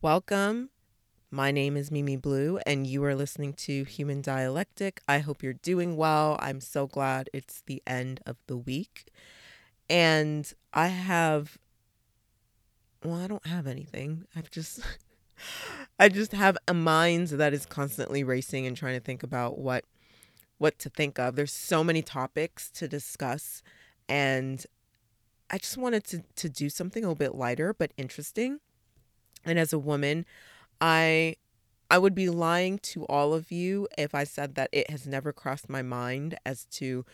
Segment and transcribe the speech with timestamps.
[0.00, 0.70] Welcome.
[1.28, 5.00] My name is Mimi Blue, and you are listening to Human Dialectic.
[5.08, 6.38] I hope you're doing well.
[6.38, 9.06] I'm so glad it's the end of the week.
[9.90, 11.58] And I have,
[13.02, 14.22] well, I don't have anything.
[14.36, 14.78] I've just,
[15.98, 19.84] I just have a mind that is constantly racing and trying to think about what,
[20.58, 21.34] what to think of.
[21.34, 23.64] There's so many topics to discuss,
[24.08, 24.64] and
[25.50, 28.60] I just wanted to to do something a little bit lighter but interesting.
[29.44, 30.26] And as a woman,
[30.80, 31.36] I
[31.90, 35.32] I would be lying to all of you if I said that it has never
[35.32, 37.04] crossed my mind as to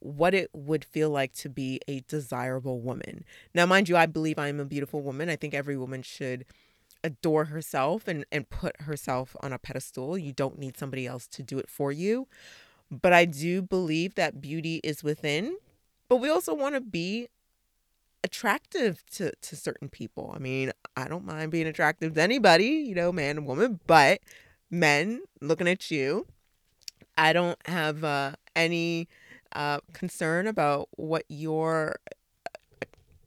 [0.00, 3.24] what it would feel like to be a desirable woman.
[3.54, 5.28] Now, mind you, I believe I am a beautiful woman.
[5.28, 6.44] I think every woman should
[7.04, 10.18] adore herself and, and put herself on a pedestal.
[10.18, 12.26] You don't need somebody else to do it for you.
[12.90, 15.58] But I do believe that beauty is within.
[16.08, 17.28] But we also want to be
[18.24, 20.32] attractive to to certain people.
[20.34, 24.20] I mean, I don't mind being attractive to anybody, you know, man and woman, but
[24.70, 26.26] men looking at you,
[27.16, 29.08] I don't have uh, any
[29.52, 32.86] uh, concern about what your uh,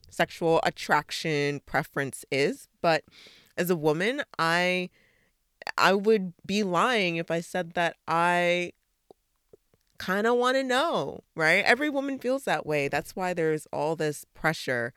[0.10, 3.04] sexual attraction preference is, but
[3.58, 4.90] as a woman, I
[5.78, 8.74] I would be lying if I said that I
[10.02, 11.64] kind of want to know, right?
[11.64, 12.88] Every woman feels that way.
[12.88, 14.94] That's why there's all this pressure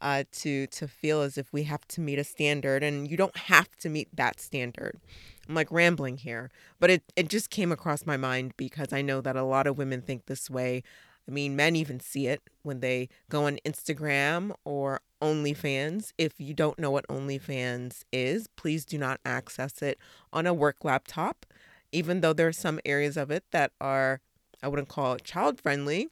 [0.00, 3.36] uh, to to feel as if we have to meet a standard, and you don't
[3.36, 5.00] have to meet that standard.
[5.48, 9.20] I'm like rambling here, but it it just came across my mind because I know
[9.22, 10.84] that a lot of women think this way.
[11.26, 16.12] I mean, men even see it when they go on Instagram or OnlyFans.
[16.16, 19.98] If you don't know what OnlyFans is, please do not access it
[20.32, 21.46] on a work laptop,
[21.92, 24.20] even though there are some areas of it that are
[24.64, 26.08] I wouldn't call it child friendly,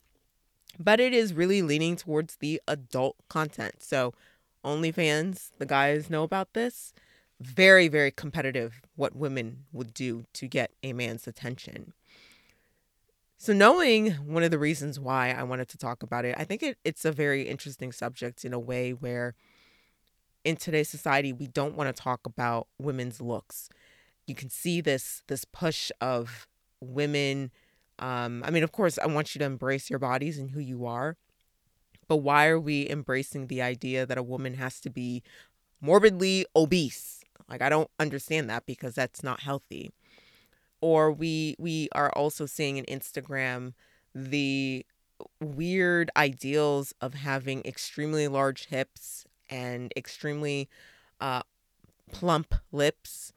[0.79, 3.81] but it is really leaning towards the adult content.
[3.81, 4.13] So,
[4.63, 6.93] OnlyFans, the guys know about this.
[7.41, 11.93] Very, very competitive what women would do to get a man's attention.
[13.39, 16.61] So, knowing one of the reasons why I wanted to talk about it, I think
[16.61, 19.33] it, it's a very interesting subject in a way where
[20.43, 23.67] in today's society we don't want to talk about women's looks.
[24.27, 26.47] You can see this this push of
[26.79, 27.49] women
[27.99, 30.85] um, I mean, of course, I want you to embrace your bodies and who you
[30.85, 31.17] are.
[32.07, 35.23] But why are we embracing the idea that a woman has to be
[35.81, 37.23] morbidly obese?
[37.49, 39.91] Like I don't understand that because that's not healthy.
[40.81, 43.73] Or we we are also seeing in Instagram
[44.13, 44.85] the
[45.39, 50.67] weird ideals of having extremely large hips and extremely
[51.21, 51.43] uh,
[52.11, 53.31] plump lips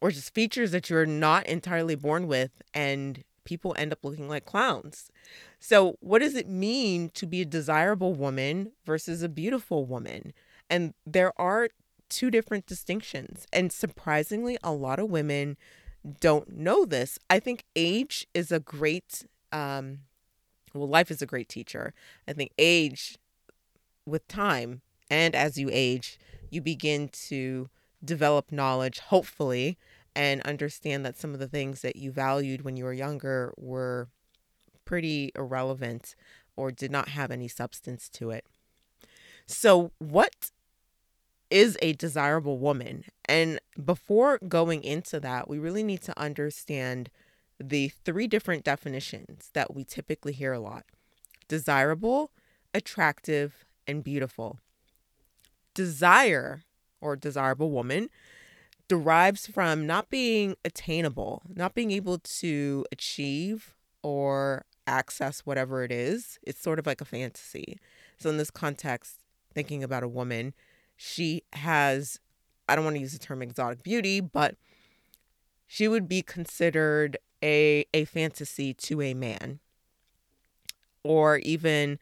[0.00, 4.44] or just features that you're not entirely born with and people end up looking like
[4.44, 5.10] clowns.
[5.58, 10.34] So, what does it mean to be a desirable woman versus a beautiful woman?
[10.68, 11.70] And there are
[12.10, 13.46] two different distinctions.
[13.50, 15.56] And surprisingly, a lot of women
[16.20, 17.18] don't know this.
[17.30, 20.00] I think age is a great, um,
[20.74, 21.94] well, life is a great teacher.
[22.28, 23.16] I think age,
[24.04, 26.18] with time, and as you age,
[26.50, 27.70] you begin to
[28.04, 29.78] develop knowledge, hopefully,
[30.14, 34.08] and understand that some of the things that you valued when you were younger were
[34.84, 36.14] pretty irrelevant
[36.56, 38.44] or did not have any substance to it.
[39.46, 40.50] So, what
[41.50, 43.04] is a desirable woman?
[43.26, 47.10] And before going into that, we really need to understand
[47.60, 50.84] the three different definitions that we typically hear a lot
[51.48, 52.30] desirable,
[52.74, 54.58] attractive, and beautiful.
[55.74, 56.64] Desire
[57.00, 58.10] or desirable woman
[58.88, 66.38] derives from not being attainable, not being able to achieve or access whatever it is.
[66.42, 67.78] It's sort of like a fantasy.
[68.18, 69.20] So, in this context,
[69.54, 70.54] thinking about a woman,
[70.96, 72.18] she has,
[72.68, 74.56] I don't want to use the term exotic beauty, but
[75.66, 79.60] she would be considered a, a fantasy to a man.
[81.04, 81.98] Or even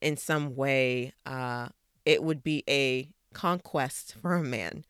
[0.00, 1.68] in some way, uh,
[2.04, 4.84] it would be a conquest for a man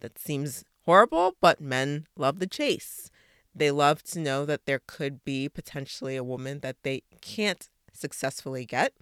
[0.00, 3.10] that seems horrible, but men love the chase.
[3.54, 8.64] They love to know that there could be potentially a woman that they can't successfully
[8.64, 8.94] get,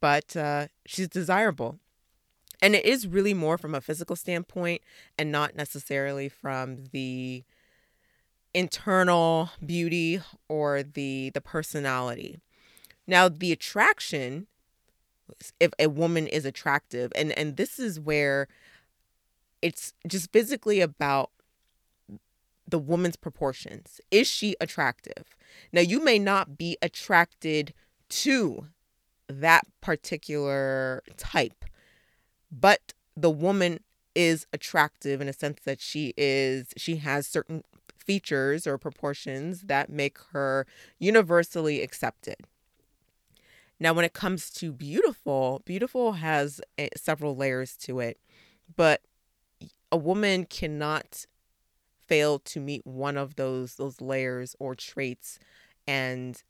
[0.00, 1.78] but uh, she's desirable.
[2.60, 4.82] And it is really more from a physical standpoint
[5.16, 7.44] and not necessarily from the
[8.52, 12.40] internal beauty or the the personality.
[13.06, 14.48] Now the attraction
[15.60, 18.48] if a woman is attractive and and this is where
[19.62, 21.30] it's just physically about
[22.66, 24.00] the woman's proportions.
[24.10, 25.24] Is she attractive?
[25.72, 27.72] Now, you may not be attracted
[28.10, 28.66] to
[29.28, 31.64] that particular type,
[32.50, 33.80] but the woman
[34.14, 37.62] is attractive in a sense that she is she has certain
[37.96, 40.66] features or proportions that make her
[40.98, 42.36] universally accepted.
[43.78, 48.18] Now, when it comes to beautiful, beautiful has a, several layers to it,
[48.76, 49.02] but
[49.90, 51.26] a woman cannot
[52.06, 55.38] fail to meet one of those those layers or traits
[55.86, 56.42] and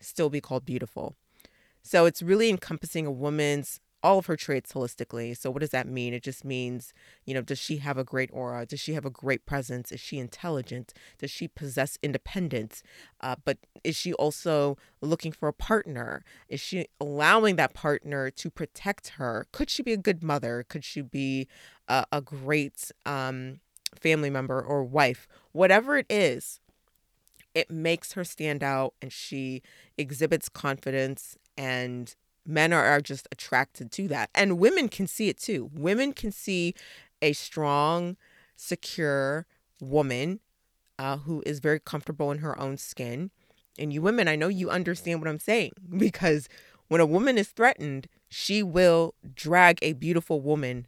[0.00, 1.14] still be called beautiful.
[1.82, 5.36] So it's really encompassing a woman's all of her traits holistically.
[5.36, 6.14] So what does that mean?
[6.14, 6.92] It just means,
[7.24, 8.66] you know, does she have a great aura?
[8.66, 9.92] Does she have a great presence?
[9.92, 10.92] Is she intelligent?
[11.18, 12.82] Does she possess independence?
[13.20, 16.24] Uh, but is she also looking for a partner?
[16.48, 19.46] Is she allowing that partner to protect her?
[19.52, 20.64] Could she be a good mother?
[20.68, 21.46] Could she be
[21.88, 23.60] a, a great um,
[24.00, 25.28] family member or wife?
[25.52, 26.60] Whatever it is,
[27.54, 29.62] it makes her stand out and she
[29.98, 32.14] exhibits confidence and
[32.50, 34.30] men are, are just attracted to that.
[34.34, 35.70] And women can see it too.
[35.72, 36.74] Women can see
[37.22, 38.16] a strong
[38.56, 39.46] secure
[39.80, 40.40] woman
[40.98, 43.30] uh, who is very comfortable in her own skin.
[43.78, 46.48] And you women i know you understand what i'm saying because
[46.88, 50.86] when a woman is threatened she will drag a beautiful woman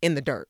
[0.00, 0.48] in the dirt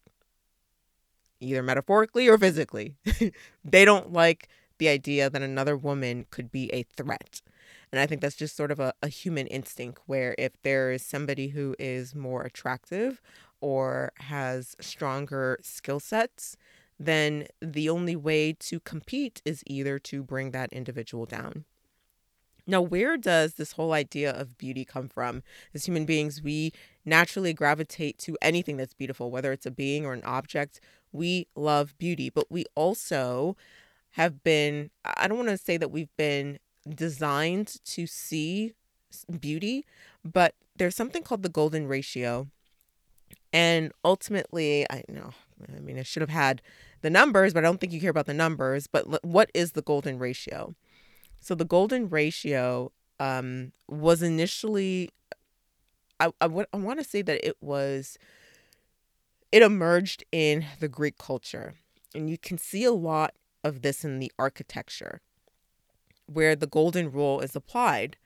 [1.42, 2.94] either metaphorically or physically.
[3.64, 4.48] They don't like
[4.78, 7.42] the idea that another woman could be a threat
[7.92, 11.04] and I think that's just sort of a, a human instinct where if there is
[11.04, 13.20] somebody who is more attractive
[13.60, 16.56] or has stronger skill sets,
[16.98, 21.64] then the only way to compete is either to bring that individual down.
[22.66, 25.42] Now, where does this whole idea of beauty come from?
[25.74, 26.72] As human beings, we
[27.04, 30.80] naturally gravitate to anything that's beautiful, whether it's a being or an object.
[31.10, 33.56] We love beauty, but we also
[34.10, 36.58] have been, I don't want to say that we've been
[36.88, 38.72] designed to see
[39.40, 39.84] beauty,
[40.24, 42.48] but there's something called the golden ratio.
[43.52, 45.30] And ultimately, I know,
[45.76, 46.62] I mean, I should have had
[47.02, 48.86] the numbers, but I don't think you care about the numbers.
[48.86, 50.74] But what is the golden ratio?
[51.40, 55.10] So the golden ratio um, was initially,
[56.18, 58.16] I, I, w- I want to say that it was,
[59.50, 61.74] it emerged in the Greek culture.
[62.14, 65.20] And you can see a lot of this in the architecture
[66.32, 68.16] where the golden rule is applied.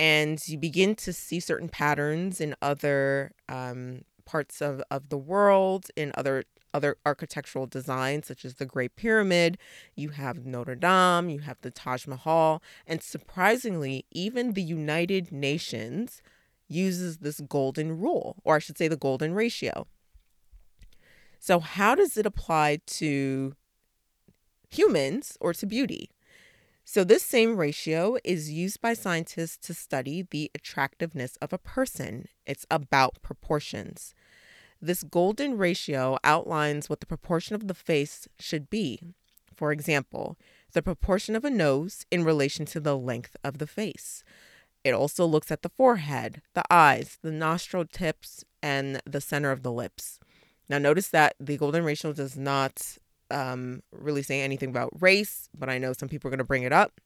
[0.00, 5.86] And you begin to see certain patterns in other um, parts of, of the world,
[5.96, 6.44] in other
[6.74, 9.58] other architectural designs, such as the Great Pyramid.
[9.96, 16.22] You have Notre Dame, you have the Taj Mahal, and surprisingly, even the United Nations
[16.68, 19.86] uses this golden rule, or I should say, the golden ratio.
[21.38, 23.54] So, how does it apply to
[24.68, 26.10] humans or to beauty?
[26.90, 32.28] So, this same ratio is used by scientists to study the attractiveness of a person.
[32.46, 34.14] It's about proportions.
[34.80, 39.02] This golden ratio outlines what the proportion of the face should be.
[39.54, 40.38] For example,
[40.72, 44.24] the proportion of a nose in relation to the length of the face.
[44.82, 49.62] It also looks at the forehead, the eyes, the nostril tips, and the center of
[49.62, 50.20] the lips.
[50.70, 52.96] Now, notice that the golden ratio does not
[53.30, 56.62] um, really saying anything about race, but I know some people are going to bring
[56.62, 57.00] it up.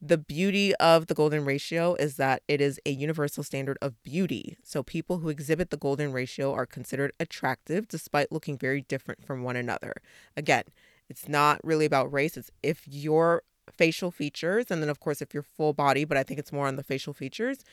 [0.00, 4.58] The beauty of the golden ratio is that it is a universal standard of beauty.
[4.62, 9.42] So people who exhibit the golden ratio are considered attractive despite looking very different from
[9.42, 9.94] one another.
[10.36, 10.64] Again,
[11.08, 12.36] it's not really about race.
[12.36, 13.42] It's if your
[13.72, 16.66] facial features, and then of course if you're full body, but I think it's more
[16.66, 17.64] on the facial features,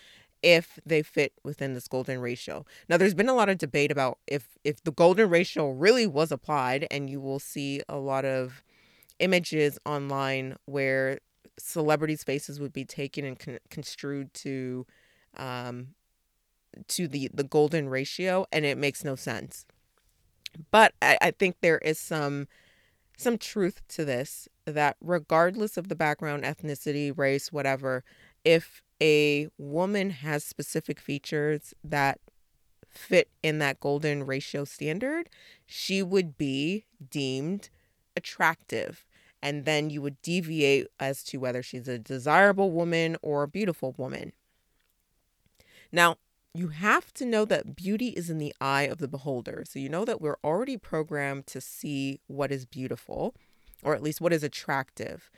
[0.43, 2.65] if they fit within this golden ratio.
[2.89, 6.31] Now there's been a lot of debate about if if the golden ratio really was
[6.31, 8.63] applied and you will see a lot of
[9.19, 11.19] images online where
[11.57, 14.85] celebrities faces would be taken and con- construed to
[15.38, 15.89] um
[16.88, 19.65] to the the golden ratio and it makes no sense.
[20.71, 22.47] But I, I think there is some
[23.17, 28.03] some truth to this that regardless of the background, ethnicity, race, whatever,
[28.43, 32.19] if a woman has specific features that
[32.89, 35.29] fit in that golden ratio standard,
[35.65, 37.69] she would be deemed
[38.15, 39.05] attractive.
[39.41, 43.93] And then you would deviate as to whether she's a desirable woman or a beautiful
[43.97, 44.31] woman.
[45.91, 46.17] Now,
[46.53, 49.63] you have to know that beauty is in the eye of the beholder.
[49.67, 53.35] So you know that we're already programmed to see what is beautiful,
[53.83, 55.29] or at least what is attractive.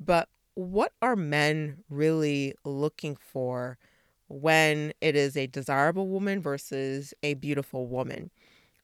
[0.00, 3.78] But what are men really looking for
[4.28, 8.30] when it is a desirable woman versus a beautiful woman?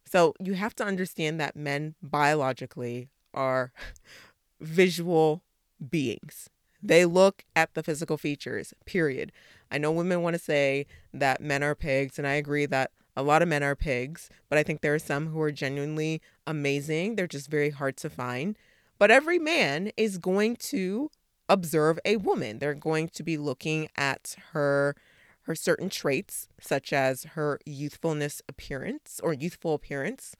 [0.04, 3.72] So you have to understand that men biologically are
[4.60, 5.42] visual
[5.90, 6.48] beings.
[6.82, 9.32] They look at the physical features, period.
[9.70, 13.22] I know women want to say that men are pigs, and I agree that A
[13.22, 17.16] lot of men are pigs, but I think there are some who are genuinely amazing.
[17.16, 18.56] They're just very hard to find.
[18.96, 21.10] But every man is going to
[21.48, 22.58] observe a woman.
[22.58, 24.94] They're going to be looking at her
[25.42, 30.36] her certain traits such as her youthfulness appearance or youthful appearance.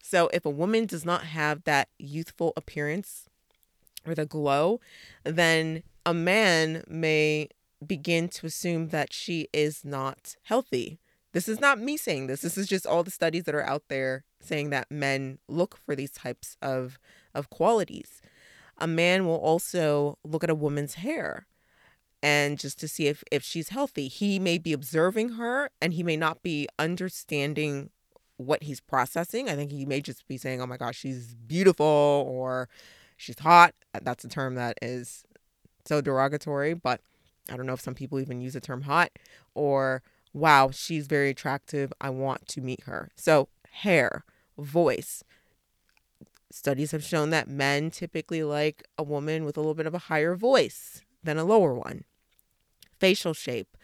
[0.00, 3.28] So if a woman does not have that youthful appearance
[4.06, 4.80] or the glow,
[5.24, 7.48] then a man may
[7.84, 11.00] begin to assume that she is not healthy.
[11.32, 12.42] This is not me saying this.
[12.42, 15.96] This is just all the studies that are out there saying that men look for
[15.96, 16.98] these types of
[17.34, 18.22] of qualities.
[18.78, 21.46] A man will also look at a woman's hair
[22.22, 24.08] and just to see if, if she's healthy.
[24.08, 27.90] He may be observing her and he may not be understanding
[28.36, 29.48] what he's processing.
[29.48, 32.68] I think he may just be saying, oh my gosh, she's beautiful or
[33.16, 33.74] she's hot.
[33.94, 35.24] Uh, that's a term that is
[35.84, 37.00] so derogatory, but
[37.50, 39.10] I don't know if some people even use the term hot
[39.54, 40.02] or
[40.32, 41.92] wow, she's very attractive.
[42.00, 43.10] I want to meet her.
[43.16, 44.24] So, hair,
[44.58, 45.22] voice.
[46.54, 50.06] Studies have shown that men typically like a woman with a little bit of a
[50.06, 52.04] higher voice than a lower one.
[53.00, 53.76] Facial shape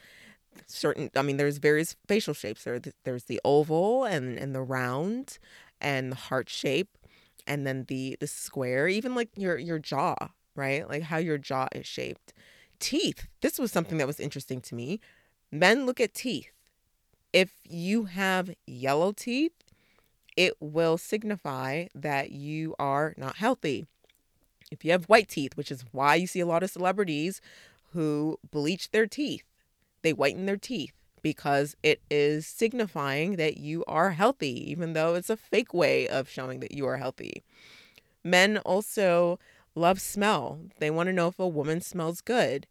[0.66, 2.62] certain i mean there's various facial shapes.
[2.62, 5.38] There there's the oval and and the round
[5.80, 6.96] and the heart shape
[7.44, 10.88] and then the the square even like your your jaw right?
[10.88, 12.32] Like how your jaw is shaped.
[12.78, 15.00] Teeth this was something that was interesting to me.
[15.50, 16.52] Men look at teeth.
[17.32, 19.54] If you have yellow teeth
[20.36, 23.86] it will signify that you are not healthy
[24.70, 27.40] if you have white teeth which is why you see a lot of celebrities
[27.92, 29.44] who bleach their teeth.
[30.02, 35.30] They whiten their teeth because it is signifying that you are healthy, even though it's
[35.30, 37.42] a fake way of showing that you are healthy.
[38.24, 39.38] Men also
[39.74, 40.60] love smell.
[40.78, 42.66] They want to know if a woman smells good.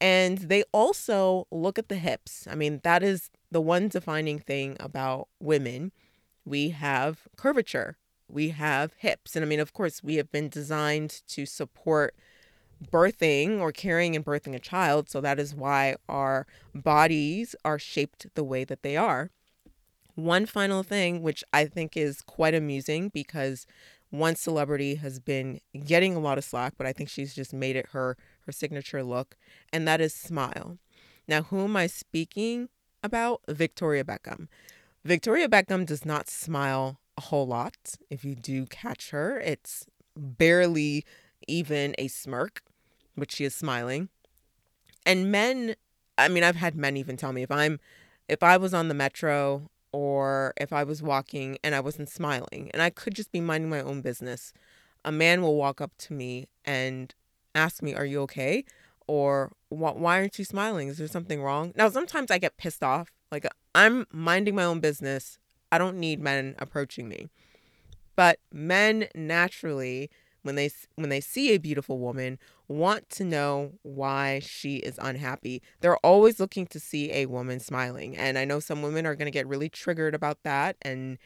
[0.00, 2.46] And they also look at the hips.
[2.50, 5.92] I mean, that is the one defining thing about women.
[6.44, 7.96] We have curvature,
[8.28, 9.36] we have hips.
[9.36, 12.14] And I mean, of course, we have been designed to support
[12.90, 15.08] birthing or carrying and birthing a child.
[15.08, 19.30] So that is why our bodies are shaped the way that they are.
[20.14, 23.66] One final thing, which I think is quite amusing because
[24.10, 27.74] one celebrity has been getting a lot of slack, but I think she's just made
[27.74, 29.36] it her her signature look,
[29.72, 30.78] and that is smile.
[31.26, 32.68] Now, who am I speaking
[33.02, 33.40] about?
[33.48, 34.48] Victoria Beckham.
[35.04, 37.96] Victoria Beckham does not smile a whole lot.
[38.08, 41.04] If you do catch her, it's barely
[41.46, 42.62] even a smirk,
[43.14, 44.08] which she is smiling.
[45.04, 45.76] And men,
[46.16, 47.80] I mean, I've had men even tell me if I'm,
[48.28, 52.70] if I was on the metro or if I was walking and I wasn't smiling
[52.72, 54.54] and I could just be minding my own business,
[55.04, 57.14] a man will walk up to me and
[57.54, 58.64] ask me, Are you okay?
[59.06, 60.88] Or why aren't you smiling?
[60.88, 61.74] Is there something wrong?
[61.76, 63.12] Now, sometimes I get pissed off.
[63.30, 65.38] Like, I'm minding my own business.
[65.72, 67.28] I don't need men approaching me.
[68.16, 70.10] But men naturally
[70.42, 72.38] when they when they see a beautiful woman
[72.68, 75.62] want to know why she is unhappy.
[75.80, 78.16] They're always looking to see a woman smiling.
[78.16, 81.18] And I know some women are going to get really triggered about that and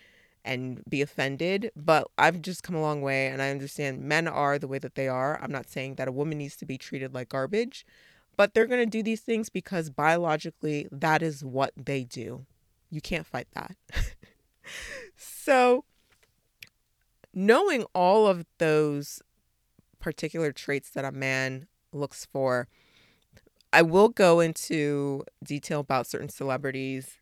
[0.45, 4.59] and be offended, but I've just come a long way and I understand men are
[4.59, 5.39] the way that they are.
[5.43, 7.85] I'm not saying that a woman needs to be treated like garbage,
[8.39, 12.47] but they're going to do these things because biologically that is what they do.
[12.89, 13.77] You can't fight that.
[15.17, 15.85] so
[17.35, 19.21] knowing all of those
[19.99, 22.69] particular traits that a man looks for,
[23.73, 27.17] I will go into detail about certain celebrities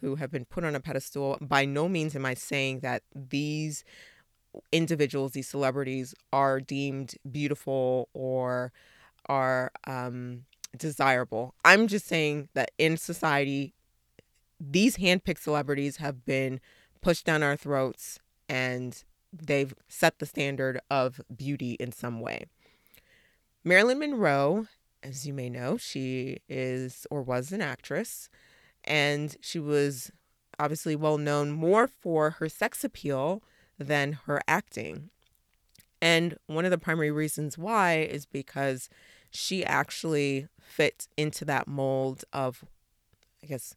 [0.00, 1.36] who have been put on a pedestal.
[1.40, 3.82] By no means am I saying that these
[4.70, 8.72] individuals, these celebrities, are deemed beautiful or
[9.26, 10.44] are um,
[10.76, 11.54] desirable.
[11.64, 13.74] I'm just saying that in society,
[14.58, 16.60] these handpicked celebrities have been
[17.00, 22.44] pushed down our throats and they've set the standard of beauty in some way.
[23.64, 24.66] Marilyn Monroe,
[25.02, 28.28] as you may know, she is or was an actress,
[28.84, 30.10] and she was
[30.58, 33.42] obviously well known more for her sex appeal
[33.78, 35.10] than her acting.
[36.02, 38.88] And one of the primary reasons why is because
[39.30, 42.64] she actually fit into that mold of,
[43.42, 43.74] I guess,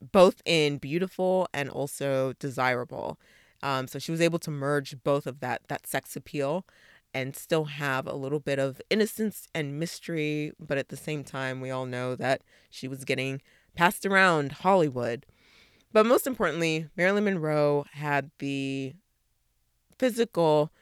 [0.00, 3.18] both in beautiful and also desirable.
[3.62, 6.66] Um, so she was able to merge both of that that sex appeal
[7.14, 11.60] and still have a little bit of innocence and mystery, but at the same time,
[11.60, 13.40] we all know that she was getting
[13.76, 15.24] passed around Hollywood.
[15.92, 18.94] But most importantly, Marilyn Monroe had the
[19.96, 20.72] physical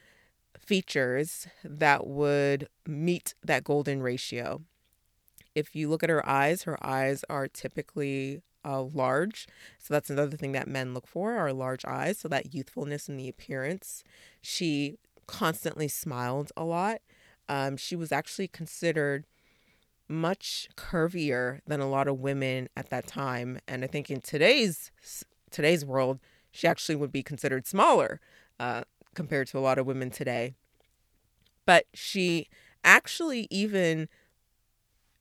[0.65, 4.63] features that would meet that golden ratio.
[5.55, 9.47] If you look at her eyes, her eyes are typically uh, large.
[9.79, 12.19] So that's another thing that men look for are large eyes.
[12.19, 14.03] So that youthfulness in the appearance.
[14.41, 17.01] She constantly smiled a lot.
[17.49, 19.27] Um, she was actually considered
[20.09, 24.91] much curvier than a lot of women at that time, and I think in today's
[25.51, 26.19] today's world,
[26.51, 28.21] she actually would be considered smaller
[28.61, 28.83] uh,
[29.15, 30.55] compared to a lot of women today.
[31.67, 32.49] But she
[32.85, 34.09] actually even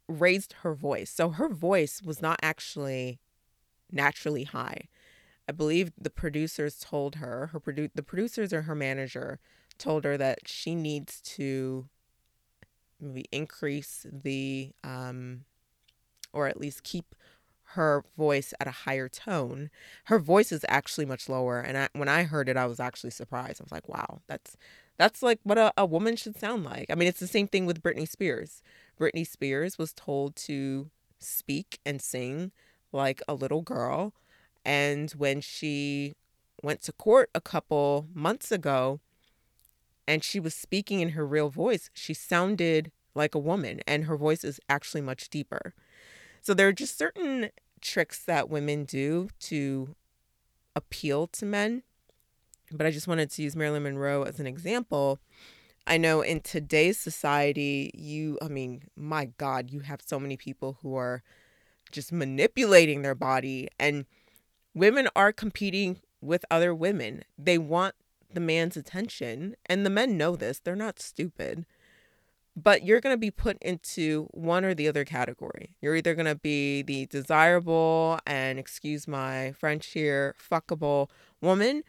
[0.08, 1.10] raised her voice.
[1.10, 3.20] So her voice was not actually
[3.92, 4.88] naturally high.
[5.48, 9.40] I believe the producers told her, her produ- the producers or her manager
[9.78, 11.88] told her that she needs to
[13.00, 15.44] maybe increase the um
[16.34, 17.16] or at least keep
[17.74, 19.70] her voice at a higher tone.
[20.06, 23.12] Her voice is actually much lower and I, when I heard it I was actually
[23.12, 23.62] surprised.
[23.62, 24.58] I was like, "Wow, that's
[24.98, 27.66] that's like what a, a woman should sound like." I mean, it's the same thing
[27.66, 28.62] with Britney Spears.
[29.00, 32.52] Britney Spears was told to speak and sing
[32.92, 34.14] like a little girl.
[34.66, 36.14] And when she
[36.62, 39.00] went to court a couple months ago
[40.08, 44.18] and she was speaking in her real voice, she sounded like a woman and her
[44.18, 45.74] voice is actually much deeper.
[46.42, 47.50] So there are just certain
[47.82, 49.96] tricks that women do to
[50.76, 51.84] appeal to men.
[52.72, 55.20] But I just wanted to use Marilyn Monroe as an example
[55.88, 60.78] I know in today's society, you, I mean, my God, you have so many people
[60.82, 61.24] who are
[61.92, 64.06] just manipulating their body, and
[64.74, 67.24] women are competing with other women.
[67.38, 67.96] They want
[68.32, 70.60] the man's attention, and the men know this.
[70.60, 71.66] They're not stupid.
[72.56, 75.76] But you're going to be put into one or the other category.
[75.82, 81.84] You're either going to be the desirable and, excuse my French here, fuckable woman,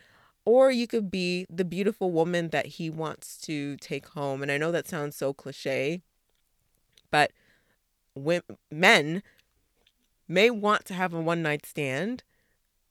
[0.44, 4.40] or you could be the beautiful woman that he wants to take home.
[4.42, 6.00] And I know that sounds so cliche,
[7.10, 7.32] but
[8.70, 9.22] men
[10.28, 12.22] may want to have a one night stand,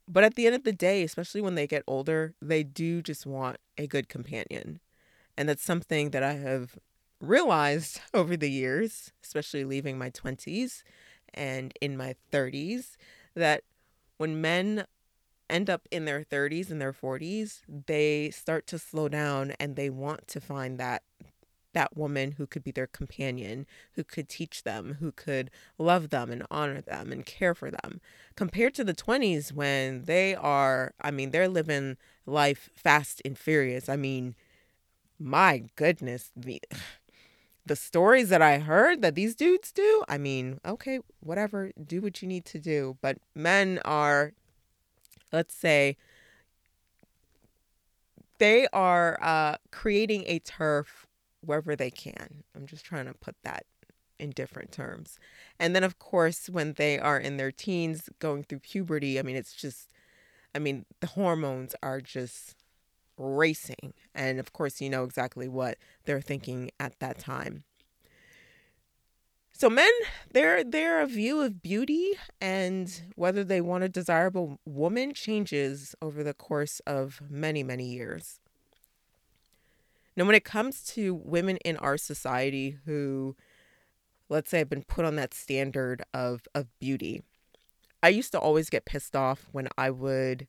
[0.08, 3.26] but at the end of the day, especially when they get older, they do just
[3.26, 4.82] want a good companion.
[5.38, 6.78] And that's something that I have
[7.22, 10.84] realized over the years, especially leaving my 20s
[11.34, 12.98] and in my 30s,
[13.36, 13.64] that
[14.18, 14.86] when men
[15.50, 19.90] end up in their 30s and their 40s, they start to slow down and they
[19.90, 21.04] want to find that
[21.74, 26.30] that woman who could be their companion, who could teach them, who could love them
[26.30, 28.02] and honor them and care for them.
[28.36, 33.88] Compared to the 20s when they are, I mean, they're living life fast and furious.
[33.88, 34.36] I mean,
[35.20, 36.62] my goodness, the
[37.66, 42.22] the stories that I heard that these dudes do, I mean, okay, whatever, do what
[42.22, 44.34] you need to do, but men are
[45.32, 45.98] let's say
[48.38, 51.08] they are uh, creating a turf
[51.42, 52.44] wherever they can.
[52.56, 53.66] I'm just trying to put that
[54.20, 55.20] in different terms.
[55.60, 59.36] And then, of course, when they are in their teens going through puberty, I mean,
[59.36, 59.90] it's just,
[60.54, 62.56] I mean, the hormones are just
[63.22, 63.94] racing.
[64.14, 67.64] And of course, you know exactly what they're thinking at that time.
[69.54, 69.92] So men,
[70.32, 76.34] their their view of beauty and whether they want a desirable woman changes over the
[76.34, 78.40] course of many, many years.
[80.18, 83.36] Now, when it comes to women in our society who,
[84.30, 87.22] let's say, have been put on that standard of of beauty,
[88.02, 90.48] I used to always get pissed off when I would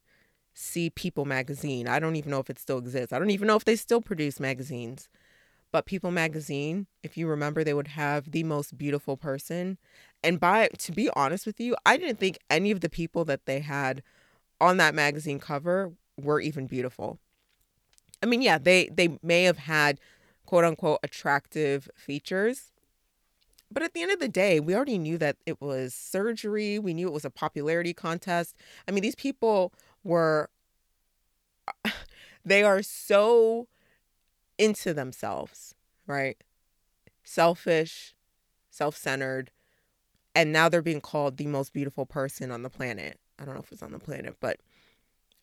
[0.55, 1.89] see People magazine.
[1.89, 3.13] I don't even know if it still exists.
[3.13, 5.09] I don't even know if they still produce magazines
[5.73, 9.79] but People magazine, if you remember, they would have the most beautiful person.
[10.23, 13.47] And by to be honest with you, I didn't think any of the people that
[13.47, 14.03] they had
[14.61, 17.19] on that magazine cover were even beautiful.
[18.23, 19.99] I mean, yeah, they they may have had
[20.45, 22.71] quote unquote attractive features.
[23.71, 26.79] But at the end of the day, we already knew that it was surgery.
[26.79, 28.55] We knew it was a popularity contest.
[28.87, 29.73] I mean, these people
[30.05, 30.51] were
[32.45, 33.69] they are so
[34.59, 35.75] into themselves,
[36.07, 36.37] right?
[37.25, 38.15] Selfish,
[38.71, 39.51] self centered.
[40.35, 43.19] And now they're being called the most beautiful person on the planet.
[43.39, 44.61] I don't know if it's on the planet, but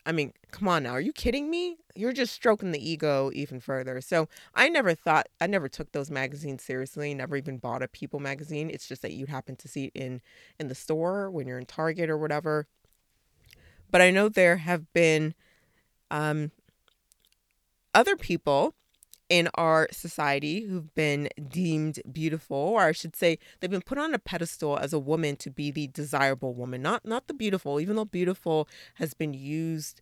[0.05, 0.91] I mean, come on now.
[0.91, 1.77] Are you kidding me?
[1.93, 4.01] You're just stroking the ego even further.
[4.01, 8.19] So I never thought, I never took those magazines seriously, never even bought a People
[8.19, 8.69] magazine.
[8.71, 10.21] It's just that you happen to see it in,
[10.59, 12.65] in the store when you're in Target or whatever.
[13.91, 15.33] But I know there have been
[16.11, 16.51] um,
[17.93, 18.75] other people
[19.29, 24.13] in our society who've been deemed beautiful or I should say they've been put on
[24.15, 27.95] a pedestal as a woman to be the desirable woman not not the beautiful even
[27.95, 30.01] though beautiful has been used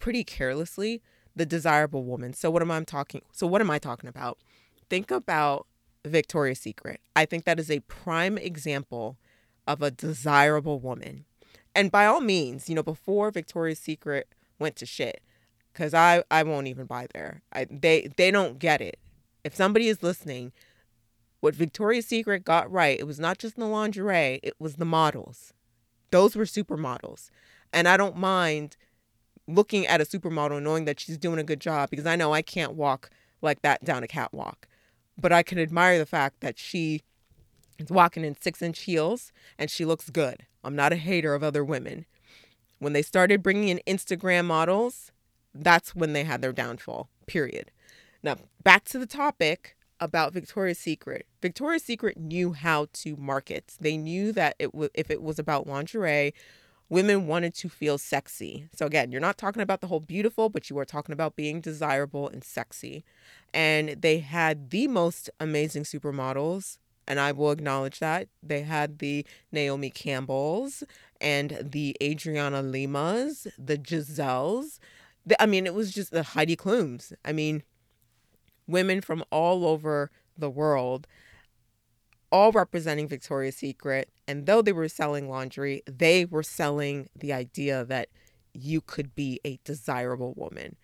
[0.00, 1.00] pretty carelessly
[1.36, 2.32] the desirable woman.
[2.32, 4.38] So what am I talking so what am I talking about?
[4.90, 5.66] Think about
[6.04, 7.00] Victoria's Secret.
[7.14, 9.18] I think that is a prime example
[9.68, 11.26] of a desirable woman
[11.78, 15.22] and by all means, you know, before Victoria's Secret went to shit,
[15.72, 17.42] because I I won't even buy there.
[17.52, 18.98] I they they don't get it.
[19.44, 20.52] If somebody is listening,
[21.38, 25.52] what Victoria's Secret got right, it was not just the lingerie, it was the models.
[26.10, 27.30] Those were supermodels.
[27.72, 28.76] And I don't mind
[29.46, 32.42] looking at a supermodel knowing that she's doing a good job because I know I
[32.42, 33.10] can't walk
[33.40, 34.66] like that down a catwalk.
[35.16, 37.02] But I can admire the fact that she
[37.78, 40.44] is walking in six inch heels and she looks good.
[40.68, 42.04] I'm not a hater of other women.
[42.78, 45.12] When they started bringing in Instagram models,
[45.54, 47.70] that's when they had their downfall, period.
[48.22, 51.24] Now, back to the topic about Victoria's Secret.
[51.40, 53.76] Victoria's Secret knew how to market.
[53.80, 56.34] They knew that it w- if it was about lingerie,
[56.90, 58.68] women wanted to feel sexy.
[58.74, 61.62] So again, you're not talking about the whole beautiful, but you are talking about being
[61.62, 63.06] desirable and sexy.
[63.54, 66.76] And they had the most amazing supermodels,
[67.08, 68.28] and I will acknowledge that.
[68.42, 70.84] They had the Naomi Campbells
[71.20, 74.78] and the Adriana Limas, the Giseles.
[75.26, 77.12] The, I mean, it was just the Heidi Klums.
[77.24, 77.62] I mean,
[78.66, 81.08] women from all over the world,
[82.30, 84.10] all representing Victoria's Secret.
[84.28, 88.10] And though they were selling laundry, they were selling the idea that
[88.52, 90.76] you could be a desirable woman.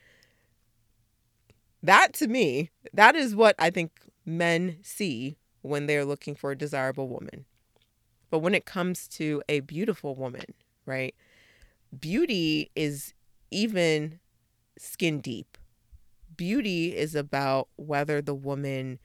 [1.83, 3.93] That to me, that is what I think
[4.25, 7.45] men see when they're looking for a desirable woman.
[8.31, 10.55] But when it comes to a beautiful woman,
[10.87, 11.15] right?
[11.99, 13.15] Beauty is
[13.51, 14.21] even
[14.79, 15.59] skin deep
[16.37, 18.99] beauty is about whether the woman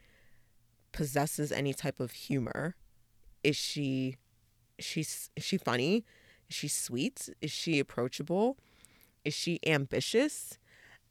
[0.92, 2.76] possesses any type of humor.
[3.44, 4.18] Is she
[4.80, 6.06] she's is she funny?
[6.50, 7.30] Is she sweet?
[7.42, 8.58] Is she approachable?
[9.24, 10.58] Is she ambitious?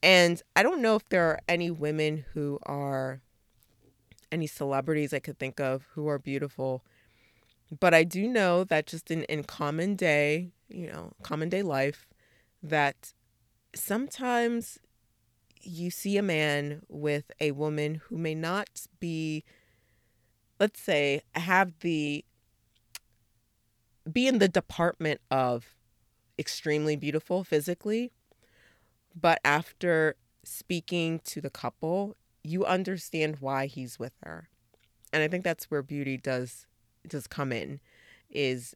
[0.02, 3.20] And I don't know if there are any women who are
[4.30, 6.84] any celebrities I could think of who are beautiful.
[7.80, 12.06] But I do know that just in, in common day, you know, common day life,
[12.62, 13.12] that
[13.74, 14.78] sometimes
[15.60, 18.68] you see a man with a woman who may not
[19.00, 19.44] be,
[20.58, 22.24] let's say, have the,
[24.10, 25.74] be in the department of
[26.38, 28.12] extremely beautiful physically,
[29.14, 32.16] but after speaking to the couple,
[32.48, 34.48] you understand why he's with her.
[35.12, 36.66] And I think that's where beauty does
[37.06, 37.80] does come in
[38.30, 38.74] is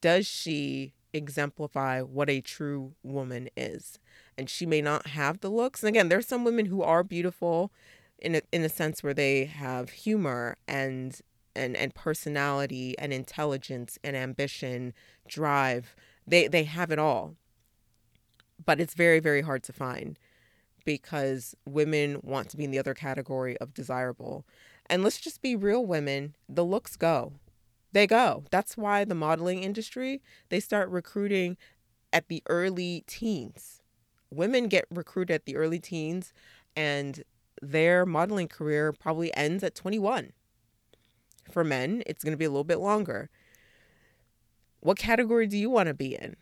[0.00, 3.98] does she exemplify what a true woman is.
[4.36, 5.82] And she may not have the looks.
[5.82, 7.70] And again, there's some women who are beautiful
[8.18, 11.20] in a, in a sense where they have humor and
[11.54, 14.94] and and personality and intelligence and ambition,
[15.28, 15.94] drive.
[16.26, 17.34] They they have it all.
[18.64, 20.18] But it's very very hard to find
[20.84, 24.44] because women want to be in the other category of desirable.
[24.86, 27.34] And let's just be real women, the looks go
[27.92, 28.44] they go.
[28.50, 31.56] That's why the modeling industry, they start recruiting
[32.12, 33.82] at the early teens.
[34.30, 36.32] Women get recruited at the early teens
[36.74, 37.22] and
[37.60, 40.32] their modeling career probably ends at 21.
[41.50, 43.28] For men, it's going to be a little bit longer.
[44.80, 46.36] What category do you want to be in?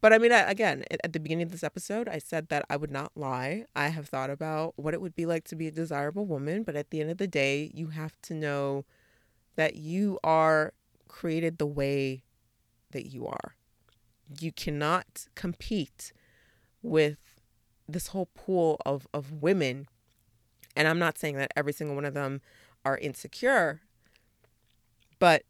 [0.00, 2.90] But I mean, again, at the beginning of this episode, I said that I would
[2.90, 3.64] not lie.
[3.74, 6.76] I have thought about what it would be like to be a desirable woman, but
[6.76, 8.84] at the end of the day, you have to know
[9.56, 10.74] that you are
[11.08, 12.22] created the way
[12.90, 13.54] that you are.
[14.38, 16.12] You cannot compete
[16.82, 17.18] with
[17.88, 19.88] this whole pool of, of women.
[20.74, 22.42] And I'm not saying that every single one of them
[22.84, 23.80] are insecure,
[25.18, 25.42] but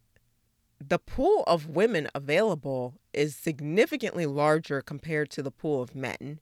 [0.84, 6.40] the pool of women available is significantly larger compared to the pool of men.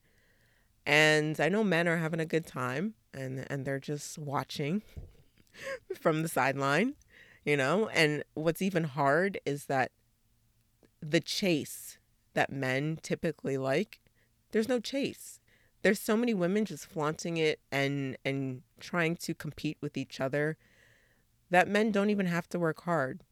[0.87, 4.83] And I know men are having a good time and, and they're just watching
[5.95, 6.95] from the sideline
[7.45, 7.89] you know?
[7.89, 9.93] And what's even hard is that
[11.01, 11.99] the chase
[12.35, 14.01] that men typically like,
[14.51, 15.41] there's no chase.
[15.83, 20.57] There's so many women just flaunting it and and trying to compete with each other
[21.51, 23.23] that men don't even have to work hard.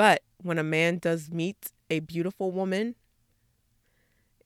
[0.00, 2.94] But when a man does meet a beautiful woman,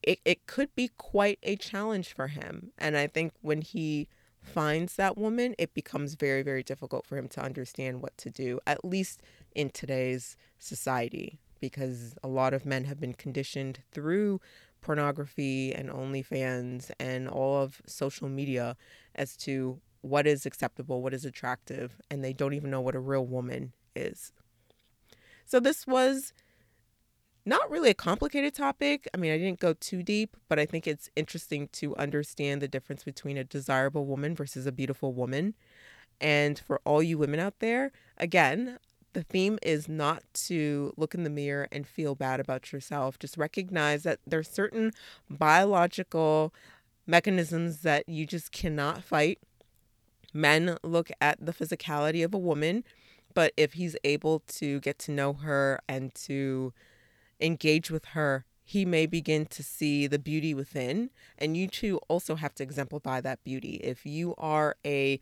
[0.02, 2.72] it, it could be quite a challenge for him.
[2.76, 4.08] And I think when he
[4.42, 8.58] finds that woman, it becomes very, very difficult for him to understand what to do,
[8.66, 9.22] at least
[9.54, 14.40] in today's society, because a lot of men have been conditioned through
[14.80, 18.76] pornography and OnlyFans and all of social media
[19.14, 22.98] as to what is acceptable, what is attractive, and they don't even know what a
[22.98, 24.32] real woman is.
[25.44, 26.32] So, this was
[27.46, 29.06] not really a complicated topic.
[29.12, 32.68] I mean, I didn't go too deep, but I think it's interesting to understand the
[32.68, 35.54] difference between a desirable woman versus a beautiful woman.
[36.20, 38.78] And for all you women out there, again,
[39.12, 43.18] the theme is not to look in the mirror and feel bad about yourself.
[43.18, 44.92] Just recognize that there's certain
[45.30, 46.52] biological
[47.06, 49.38] mechanisms that you just cannot fight.
[50.32, 52.84] Men look at the physicality of a woman,
[53.34, 56.72] but if he's able to get to know her and to
[57.40, 61.10] engage with her, he may begin to see the beauty within.
[61.36, 63.74] And you too also have to exemplify that beauty.
[63.82, 65.20] If you are a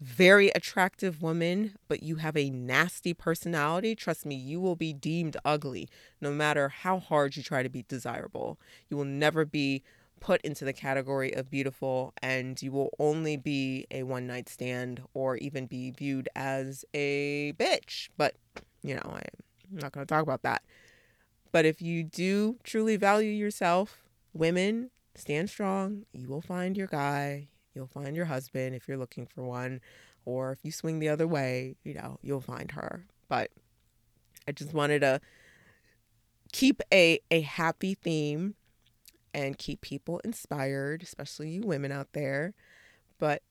[0.00, 5.36] very attractive woman, but you have a nasty personality, trust me, you will be deemed
[5.44, 5.88] ugly
[6.20, 8.58] no matter how hard you try to be desirable.
[8.90, 9.82] You will never be
[10.20, 15.02] put into the category of beautiful, and you will only be a one night stand
[15.14, 18.08] or even be viewed as a bitch.
[18.16, 18.34] But,
[18.82, 19.22] you know, I'm
[19.70, 20.62] not going to talk about that.
[21.52, 24.02] But if you do truly value yourself,
[24.32, 26.04] women, stand strong.
[26.12, 27.48] You will find your guy.
[27.74, 29.80] You'll find your husband if you're looking for one,
[30.24, 33.06] or if you swing the other way, you know, you'll find her.
[33.28, 33.50] But
[34.48, 35.20] I just wanted to
[36.52, 38.54] keep a a happy theme
[39.36, 42.54] and keep people inspired, especially you women out there.
[43.18, 43.42] But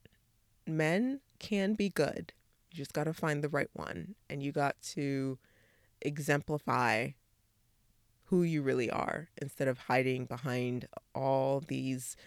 [0.65, 2.33] men can be good.
[2.71, 5.37] You just got to find the right one and you got to
[6.01, 7.09] exemplify
[8.25, 12.17] who you really are instead of hiding behind all these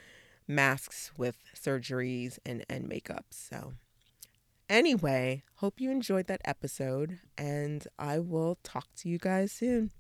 [0.47, 3.27] masks with surgeries and, and makeup.
[3.31, 3.75] So,
[4.69, 9.91] anyway, hope you enjoyed that episode, and I will talk to you guys soon.